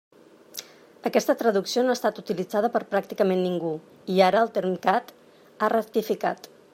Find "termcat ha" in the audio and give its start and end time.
4.57-5.71